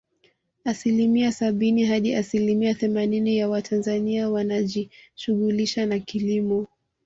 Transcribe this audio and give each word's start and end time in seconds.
Asilimia 0.65 1.31
sabini 1.31 1.83
hadi 1.83 2.15
asilimia 2.15 2.73
themanini 2.75 3.37
ya 3.37 3.49
watanzania 3.49 4.29
wanajishughulisha 4.29 5.85
na 5.85 5.99
kilimo 5.99 6.67